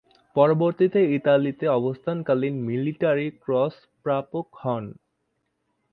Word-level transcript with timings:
পরবর্তীতে 0.35 0.99
ইতালিতে 1.15 1.65
অবস্থানকালীন 1.79 2.55
military 2.67 3.27
cross 3.43 3.75
প্রাপক 4.03 4.47
হন। 4.61 4.85